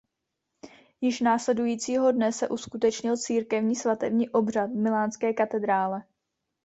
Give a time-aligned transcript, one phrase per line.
[1.01, 6.03] Již následujícího dne se uskutečnil církevní svatební obřad v milánské katedrále.